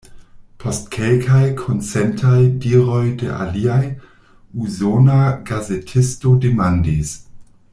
[0.61, 3.79] Post kelkaj konsentaj diroj de aliaj,
[4.69, 5.19] usona
[5.51, 7.13] gazetisto demandis: